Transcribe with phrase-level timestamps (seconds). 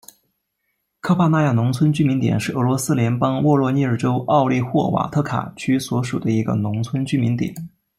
[0.99, 7.53] 科帕纳亚农村居民点是俄罗斯联邦沃罗涅日州奥利霍瓦特卡区所属的一个农村居民点。